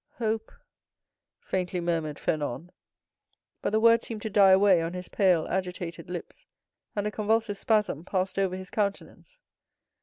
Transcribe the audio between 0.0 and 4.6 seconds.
"Hope!" faintly murmured Fernand, but the word seemed to die